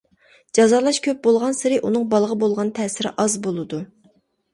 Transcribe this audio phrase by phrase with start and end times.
[0.59, 3.83] جازالاش كۆپ بولغانسېرى ئۇنىڭ بالىغا بولغان تەسىرى ئاز بولىدۇ.